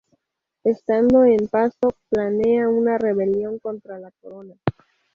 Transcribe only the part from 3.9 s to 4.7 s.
la corona.